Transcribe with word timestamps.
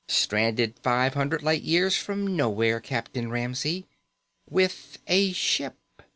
"Stranded 0.07 0.79
five 0.81 1.13
hundred 1.13 1.43
light 1.43 1.61
years 1.61 1.95
from 1.95 2.35
nowhere, 2.35 2.79
Captain 2.79 3.29
Ramsey. 3.29 3.85
With 4.49 4.97
a 5.05 5.31
ship. 5.31 5.75